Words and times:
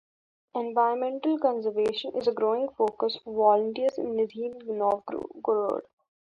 Environmental 0.55 1.37
conservation 1.37 2.15
is 2.17 2.27
a 2.27 2.31
growing 2.33 2.67
focus 2.69 3.19
for 3.23 3.35
volunteers 3.35 3.99
in 3.99 4.15
Nizhny 4.15 4.51
Novgorod. 4.65 5.83